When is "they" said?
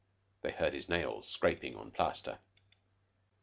0.41-0.49